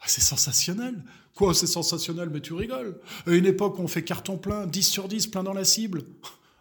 [0.00, 1.04] Ah, c'est sensationnel.
[1.34, 3.00] Quoi, c'est sensationnel, mais tu rigoles.
[3.26, 6.04] À une époque, on fait carton plein, 10 sur 10, plein dans la cible.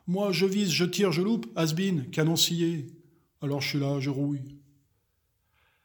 [0.06, 1.48] Moi, je vise, je tire, je loupe.
[1.56, 2.88] Asbin, canon scié.
[3.42, 4.58] Alors je suis là, je rouille.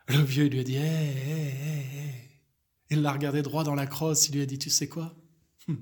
[0.09, 2.41] Le vieux lui a dit Hé, hé, hé,
[2.91, 5.15] Il l'a regardé droit dans la crosse, il lui a dit Tu sais quoi?
[5.69, 5.79] Hum.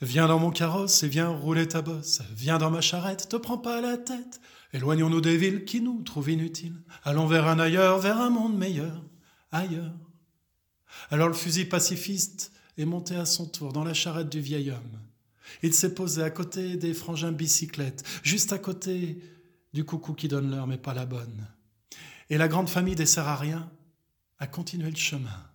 [0.00, 2.22] Viens dans mon carrosse et viens rouler ta bosse.
[2.32, 4.40] Viens dans ma charrette, te prends pas la tête.
[4.72, 6.80] Éloignons-nous des villes qui nous trouvent inutiles.
[7.02, 9.04] Allons vers un ailleurs, vers un monde meilleur.
[9.50, 9.94] Ailleurs.
[11.10, 15.00] Alors le fusil pacifiste est monté à son tour dans la charrette du vieil homme.
[15.62, 19.18] Il s'est posé à côté des frangins bicyclettes, juste à côté
[19.72, 21.48] du coucou qui donne l'heure mais pas la bonne.
[22.30, 23.70] Et la grande famille des Sarariens
[24.38, 25.48] a continué le chemin.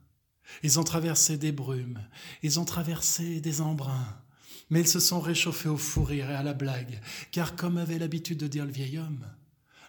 [0.61, 2.01] Ils ont traversé des brumes,
[2.41, 4.21] ils ont traversé des embruns,
[4.69, 7.99] mais ils se sont réchauffés au fou rire et à la blague, car comme avait
[7.99, 9.25] l'habitude de dire le vieil homme,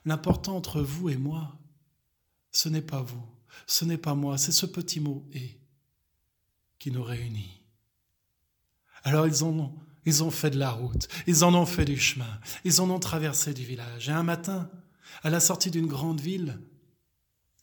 [0.05, 1.59] l'important entre vous et moi,
[2.53, 3.25] ce n'est pas vous,
[3.67, 5.59] ce n'est pas moi, c'est ce petit mot et
[6.79, 7.63] qui nous réunit.
[9.03, 9.75] Alors ils ont
[10.07, 12.99] ils ont fait de la route, ils en ont fait du chemin, ils en ont
[12.99, 14.09] traversé du village.
[14.09, 14.71] Et un matin,
[15.23, 16.59] à la sortie d'une grande ville,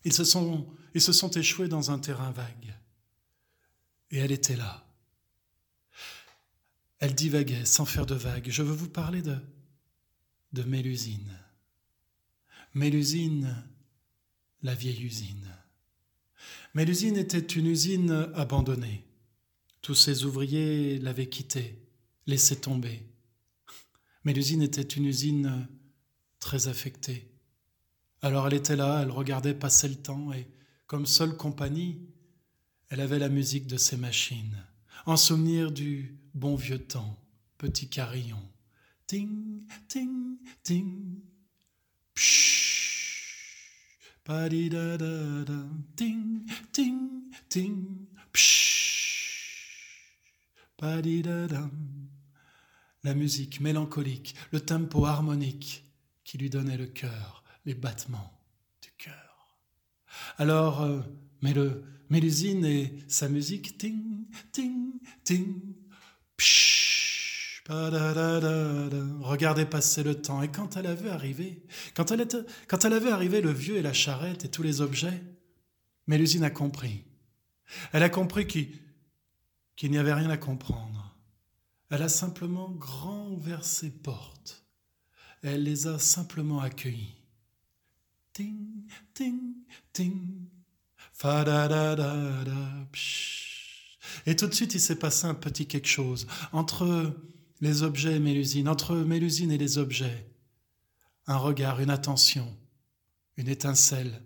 [0.03, 2.73] ils se sont, ils se sont échoués dans un terrain vague.
[4.09, 4.85] Et elle était là.
[6.99, 8.49] Elle divaguait sans faire de vagues.
[8.49, 9.37] Je veux vous parler de,
[10.53, 11.37] de Mélusine.
[12.73, 13.63] Mélusine,
[14.61, 15.47] la vieille usine.
[16.73, 19.05] Mélusine était une usine abandonnée.
[19.81, 21.80] Tous ses ouvriers l'avaient quittée
[22.31, 23.05] laissé tomber.
[24.23, 25.67] Mais l'usine était une usine
[26.39, 27.29] très affectée.
[28.21, 30.47] Alors elle était là, elle regardait passer le temps et,
[30.87, 32.01] comme seule compagnie,
[32.89, 34.57] elle avait la musique de ses machines,
[35.05, 37.17] en souvenir du bon vieux temps,
[37.57, 38.41] petit carillon.
[39.07, 41.19] Ting, ting, ting.
[42.13, 43.11] Pshh.
[44.23, 45.65] Pa-di-da-da-da.
[45.95, 48.07] Ting, ting, ting.
[48.31, 48.71] Pshh.
[50.77, 51.69] Pa-di-da-da
[53.03, 55.83] la musique mélancolique, le tempo harmonique
[56.23, 58.31] qui lui donnait le cœur, les battements
[58.81, 59.57] du cœur.
[60.37, 61.01] Alors, euh,
[62.09, 65.61] Mélusine et sa musique, ting, ting, ting,
[66.37, 67.63] pshh,
[69.21, 70.41] regardez passer le temps.
[70.41, 71.63] Et quand elle avait arrivé,
[71.95, 74.81] quand elle, était, quand elle avait arrivé le vieux et la charrette et tous les
[74.81, 75.21] objets,
[76.07, 77.05] Mélusine a compris.
[77.93, 80.90] Elle a compris qu'il n'y avait rien à comprendre.
[81.91, 84.61] Elle a simplement grand ouvert ses portes
[85.43, 87.15] elle les a simplement accueillis.
[88.33, 89.39] Ting, ting,
[89.91, 90.47] ting.
[91.13, 92.87] Fa da da da da.
[94.25, 97.15] Et tout de suite, il s'est passé un petit quelque chose entre
[97.59, 100.27] les objets et Mélusine, entre Mélusine et les objets.
[101.27, 102.47] Un regard, une attention,
[103.37, 104.23] une étincelle,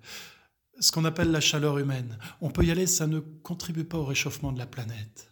[0.80, 2.17] ce qu'on appelle la chaleur humaine.
[2.41, 5.32] On peut y aller, ça ne contribue pas au réchauffement de la planète.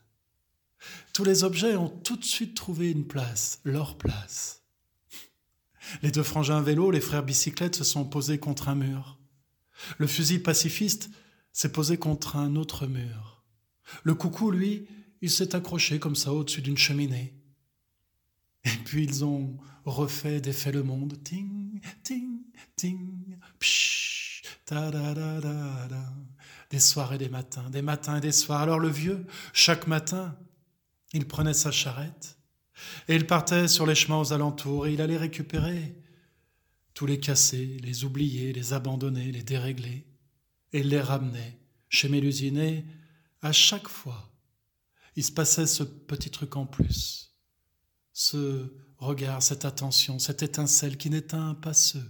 [1.13, 4.63] Tous les objets ont tout de suite trouvé une place, leur place.
[6.01, 9.19] Les deux frangins vélo, les frères bicyclettes se sont posés contre un mur.
[9.97, 11.09] Le fusil pacifiste
[11.51, 13.43] s'est posé contre un autre mur.
[14.03, 14.87] Le coucou, lui,
[15.21, 17.33] il s'est accroché comme ça au-dessus d'une cheminée.
[18.65, 21.21] Et puis ils ont refait défait le monde.
[21.23, 22.41] Ting, ting,
[22.75, 26.13] ting, psh, ta da da da da.
[26.69, 28.61] Des soirs et des matins, des matins et des soirs.
[28.61, 30.35] Alors le vieux, chaque matin,
[31.13, 32.37] il prenait sa charrette
[33.07, 35.95] et il partait sur les chemins aux alentours et il allait récupérer
[36.93, 40.05] tous les cassés, les oubliés, les abandonnés, les déréglés,
[40.73, 42.83] et les ramenait chez Mélusine
[43.41, 44.31] à chaque fois,
[45.15, 47.35] il se passait ce petit truc en plus,
[48.13, 52.09] ce regard, cette attention, cette étincelle qui n'éteint pas ceux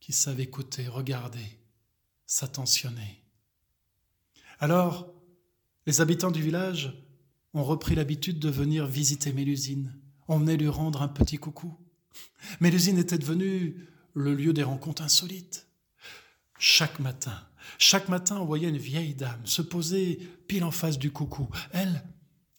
[0.00, 1.58] qui savent écouter, regarder,
[2.26, 3.24] s'attentionner.
[4.60, 5.12] Alors,
[5.86, 6.94] les habitants du village
[7.56, 9.94] ont repris l'habitude de venir visiter Mélusine.
[10.28, 11.74] On venait lui rendre un petit coucou.
[12.60, 15.66] Mélusine était devenue le lieu des rencontres insolites.
[16.58, 17.38] Chaque matin,
[17.78, 20.16] chaque matin, on voyait une vieille dame se poser
[20.48, 21.48] pile en face du coucou.
[21.72, 22.02] Elle,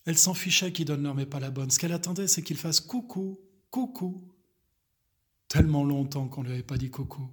[0.06, 1.70] elle s'en fichait qu'il donne l'heure mais pas la bonne.
[1.70, 4.28] Ce qu'elle attendait, c'est qu'il fasse coucou, coucou.
[5.48, 7.30] Tellement longtemps qu'on ne lui avait pas dit coucou.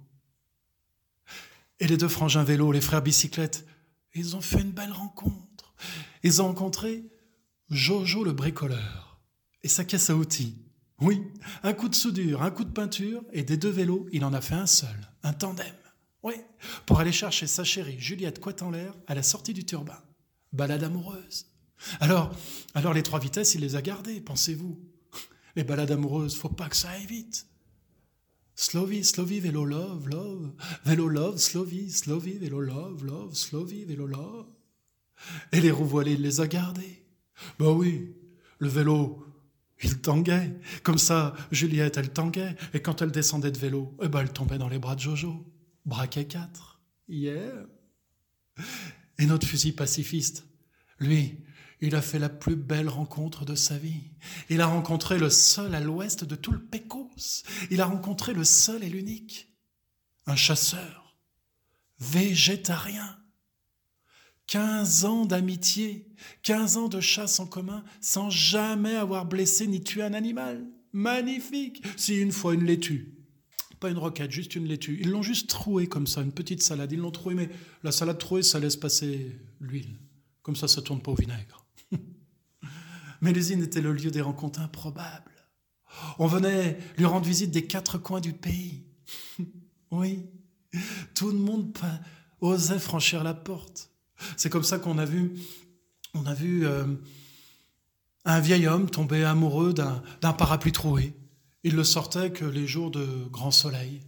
[1.79, 3.65] Et les deux frangins vélo, les frères bicyclettes,
[4.13, 5.73] ils ont fait une belle rencontre.
[6.23, 7.03] Ils ont rencontré
[7.69, 9.19] Jojo le bricoleur
[9.63, 10.55] et sa caisse à outils.
[11.01, 11.23] Oui,
[11.63, 14.41] un coup de soudure, un coup de peinture, et des deux vélos, il en a
[14.41, 15.73] fait un seul, un tandem.
[16.21, 16.35] Oui,
[16.85, 19.97] pour aller chercher sa chérie Juliette Couette en l'air à la sortie du turbin.
[20.53, 21.47] Balade amoureuse.
[21.99, 22.31] Alors,
[22.75, 24.79] alors les trois vitesses, il les a gardées, pensez-vous?
[25.55, 27.47] Les balades amoureuses, faut pas que ça aille vite.
[28.55, 30.53] Slovy, Slovy, vélo love, love.
[30.85, 34.47] Vélo love, Slovy, Slovy, vélo love, love, Slovy, vélo love.
[35.51, 37.04] Et les roues voilées, il les a gardées.
[37.59, 38.15] Ben oui,
[38.59, 39.25] le vélo,
[39.81, 40.59] il tanguait.
[40.83, 42.55] Comme ça, Juliette, elle tanguait.
[42.73, 45.45] Et quand elle descendait de vélo, eh ben, elle tombait dans les bras de Jojo.
[45.85, 46.81] Braquet 4.
[47.07, 47.67] Yeah.
[49.19, 50.47] Et notre fusil pacifiste,
[50.99, 51.43] lui,
[51.81, 54.11] il a fait la plus belle rencontre de sa vie.
[54.49, 57.11] Il a rencontré le seul à l'ouest de tout le Pécos.
[57.69, 59.53] Il a rencontré le seul et l'unique.
[60.25, 61.17] Un chasseur.
[61.99, 63.17] Végétarien.
[64.47, 66.07] 15 ans d'amitié,
[66.43, 70.65] 15 ans de chasse en commun, sans jamais avoir blessé ni tué un animal.
[70.93, 73.13] Magnifique Si une fois une laitue,
[73.79, 76.91] pas une roquette, juste une laitue, ils l'ont juste troué comme ça, une petite salade,
[76.91, 77.49] ils l'ont troué, mais
[77.83, 79.99] la salade trouée, ça laisse passer l'huile.
[80.41, 81.65] Comme ça, ça tourne pas au vinaigre.
[83.21, 85.31] mais l'usine était le lieu des rencontres improbables.
[86.19, 88.85] On venait lui rendre visite des quatre coins du pays.
[89.91, 90.25] oui,
[91.13, 91.75] tout le monde
[92.41, 93.91] osait franchir la porte.
[94.37, 95.33] C'est comme ça qu'on a vu,
[96.13, 96.85] on a vu euh,
[98.25, 101.13] un vieil homme tomber amoureux d'un parapluie troué.
[101.63, 104.01] Il le sortait que les jours de grand soleil.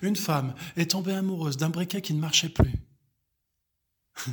[0.00, 2.74] Une femme est tombée amoureuse d'un briquet qui ne marchait plus.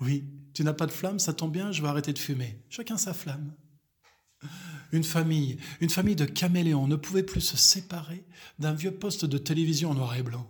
[0.00, 2.58] oui, tu n'as pas de flamme, ça tombe bien, je vais arrêter de fumer.
[2.68, 3.52] Chacun sa flamme.
[4.90, 8.24] Une famille, une famille de caméléons ne pouvait plus se séparer
[8.58, 10.46] d'un vieux poste de télévision en noir et blanc.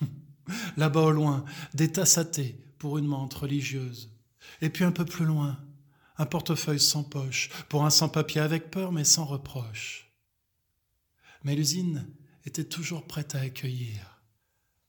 [0.76, 4.10] Là-bas au loin, des tasses à thé pour une menthe religieuse.
[4.62, 5.60] Et puis un peu plus loin,
[6.16, 10.10] un portefeuille sans poche, pour un sans-papier avec peur mais sans reproche.
[11.44, 12.08] Mais l'usine
[12.44, 14.22] était toujours prête à accueillir.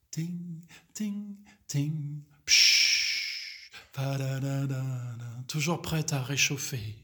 [0.09, 0.61] Ting,
[0.93, 1.35] ting,
[1.67, 3.71] ting, pshh,
[5.47, 6.95] toujours prête à réchauffer.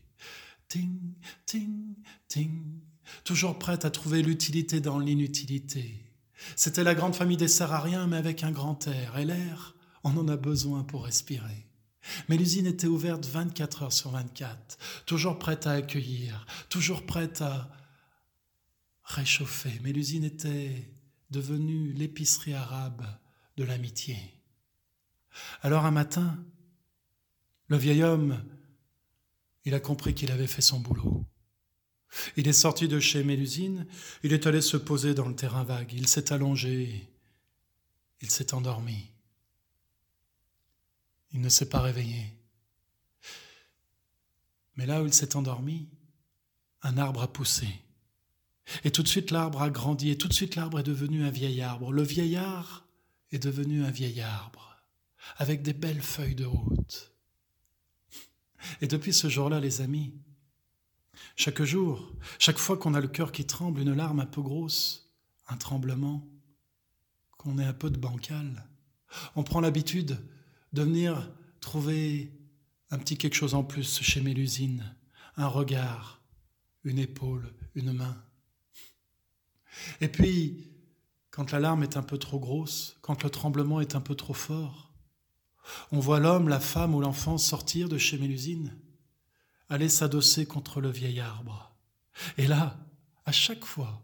[0.69, 1.95] Ting, ting,
[2.29, 2.79] ting,
[3.25, 6.03] toujours prête à trouver l'utilité dans l'inutilité.
[6.55, 9.76] C'était la grande famille des rien mais avec un grand air, et l'air,
[10.07, 11.67] on en a besoin pour respirer.
[12.29, 17.69] Mais l'usine était ouverte 24 heures sur 24, toujours prête à accueillir, toujours prête à
[19.03, 19.79] réchauffer.
[19.83, 20.89] Mais l'usine était
[21.31, 23.05] devenue l'épicerie arabe
[23.57, 24.17] de l'amitié.
[25.61, 26.37] Alors un matin,
[27.67, 28.41] le vieil homme,
[29.65, 31.25] il a compris qu'il avait fait son boulot.
[32.37, 33.85] Il est sorti de chez Mélusine,
[34.23, 37.09] il est allé se poser dans le terrain vague, il s'est allongé,
[38.21, 39.11] il s'est endormi.
[41.37, 42.33] Il ne s'est pas réveillé.
[44.75, 45.87] Mais là où il s'est endormi,
[46.81, 47.67] un arbre a poussé.
[48.83, 51.29] Et tout de suite l'arbre a grandi, et tout de suite l'arbre est devenu un
[51.29, 51.91] vieil arbre.
[51.91, 52.87] Le vieillard
[53.31, 54.81] est devenu un vieil arbre,
[55.35, 57.11] avec des belles feuilles de route.
[58.81, 60.15] Et depuis ce jour-là, les amis,
[61.35, 65.13] chaque jour, chaque fois qu'on a le cœur qui tremble, une larme un peu grosse,
[65.47, 66.27] un tremblement,
[67.37, 68.67] qu'on est un peu de bancal,
[69.35, 70.17] on prend l'habitude
[70.73, 72.31] de venir trouver
[72.91, 74.95] un petit quelque chose en plus chez Mélusine,
[75.35, 76.21] un regard,
[76.83, 78.23] une épaule, une main.
[80.01, 80.71] Et puis,
[81.29, 84.33] quand la larme est un peu trop grosse, quand le tremblement est un peu trop
[84.33, 84.93] fort,
[85.91, 88.77] on voit l'homme, la femme ou l'enfant sortir de chez Mélusine,
[89.69, 91.75] aller s'adosser contre le vieil arbre.
[92.37, 92.79] Et là,
[93.25, 94.01] à chaque fois,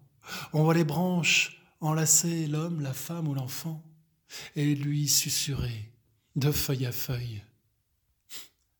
[0.51, 3.84] on voit les branches enlacer l'homme, la femme ou l'enfant
[4.55, 5.93] et lui susurrer
[6.36, 7.44] de feuille à feuille.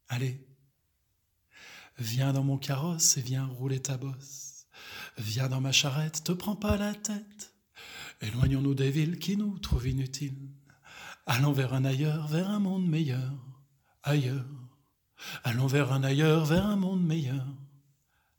[0.08, 0.46] Allez,
[1.98, 4.68] viens dans mon carrosse et viens rouler ta bosse.
[5.18, 7.54] Viens dans ma charrette, te prends pas la tête.
[8.22, 10.50] Éloignons-nous des villes qui nous trouvent inutiles.
[11.26, 13.34] Allons vers un ailleurs, vers un monde meilleur.
[14.02, 14.46] Ailleurs.
[15.44, 17.46] Allons vers un ailleurs, vers un monde meilleur.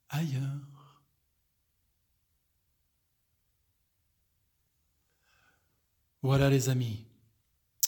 [0.09, 1.03] Ailleurs.
[6.23, 7.07] Voilà les amis.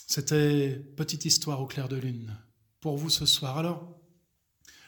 [0.07, 2.33] C'était petite histoire au clair de lune
[2.79, 3.57] pour vous ce soir.
[3.57, 3.99] Alors,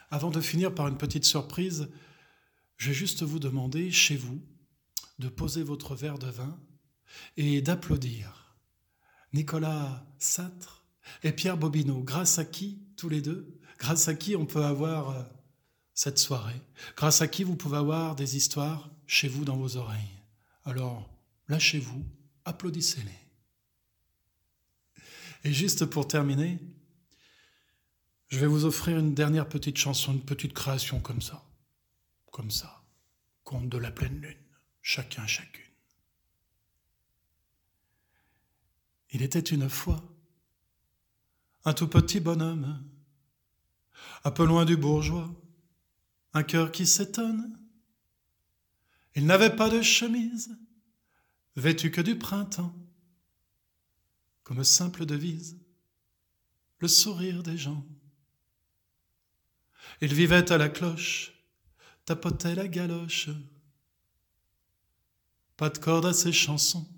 [0.09, 1.89] avant de finir par une petite surprise,
[2.77, 4.41] je vais juste vous demander chez vous
[5.19, 6.57] de poser votre verre de vin
[7.35, 8.55] et d'applaudir
[9.33, 10.85] Nicolas Satre
[11.23, 15.09] et Pierre Bobineau, grâce à qui, tous les deux, grâce à qui on peut avoir
[15.09, 15.23] euh,
[15.93, 16.61] cette soirée,
[16.95, 20.23] grâce à qui vous pouvez avoir des histoires chez vous dans vos oreilles?
[20.63, 21.09] Alors,
[21.49, 22.05] lâchez-vous,
[22.45, 23.28] applaudissez-les.
[25.43, 26.59] Et juste pour terminer,
[28.27, 31.43] je vais vous offrir une dernière petite chanson, une petite création comme ça.
[32.31, 32.83] Comme ça.
[33.43, 34.37] Conte de la pleine lune.
[34.81, 35.63] Chacun, chacune.
[39.11, 40.03] Il était une fois
[41.65, 42.83] un tout petit bonhomme,
[44.23, 45.29] un peu loin du bourgeois,
[46.33, 47.59] un cœur qui s'étonne.
[49.15, 50.55] Il n'avait pas de chemise,
[51.55, 52.73] vêtu que du printemps
[54.49, 55.59] comme simple devise
[56.79, 57.85] le sourire des gens.
[60.01, 61.33] Il vivait à la cloche,
[62.03, 63.29] tapotait la galoche.
[65.55, 66.89] Pas de corde à ses chansons,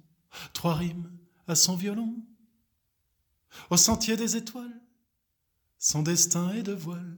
[0.53, 1.11] trois rimes
[1.45, 2.25] à son violon.
[3.69, 4.81] Au sentier des étoiles,
[5.77, 7.17] son destin est de voile.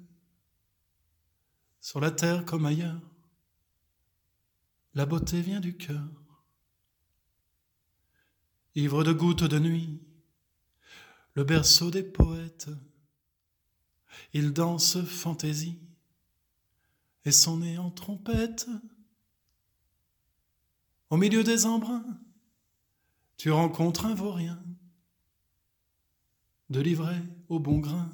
[1.79, 3.01] Sur la terre comme ailleurs,
[4.95, 6.09] la beauté vient du cœur.
[8.73, 10.01] Ivre de gouttes de nuit,
[11.35, 12.69] le berceau des poètes.
[14.33, 15.79] Il danse fantaisie
[17.25, 18.67] et son nez en trompette.
[21.09, 22.05] Au milieu des embruns,
[23.37, 24.61] tu rencontres un vaurien,
[26.69, 28.11] de livret au bon grain.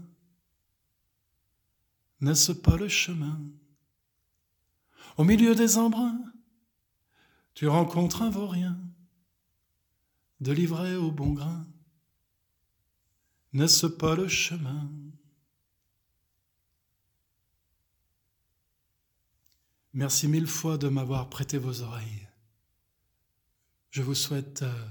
[2.21, 3.41] N'est-ce pas le chemin?
[5.17, 6.19] Au milieu des embruns,
[7.53, 8.77] tu rencontres un vaurien,
[10.41, 11.65] de livret au bon grain.
[13.51, 14.89] N'est-ce pas le chemin?
[19.93, 22.27] Merci mille fois de m'avoir prêté vos oreilles.
[23.89, 24.87] Je vous souhaite euh,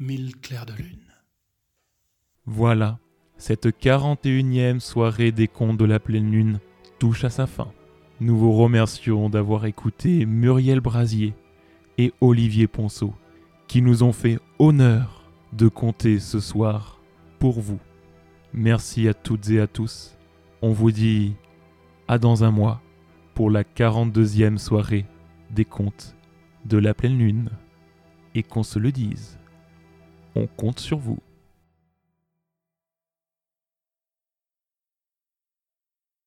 [0.00, 1.14] mille clairs de lune.
[2.46, 2.98] Voilà,
[3.36, 6.58] cette 41e soirée des contes de la pleine lune
[6.98, 7.72] touche à sa fin.
[8.20, 11.32] Nous vous remercions d'avoir écouté Muriel Brasier
[11.96, 13.14] et Olivier Ponceau,
[13.68, 17.00] qui nous ont fait honneur de compter ce soir
[17.38, 17.78] pour vous.
[18.52, 20.16] Merci à toutes et à tous.
[20.62, 21.34] On vous dit
[22.08, 22.80] à dans un mois
[23.34, 25.06] pour la 42e soirée
[25.50, 26.16] des contes
[26.64, 27.50] de la pleine lune.
[28.36, 29.38] Et qu'on se le dise,
[30.34, 31.18] on compte sur vous.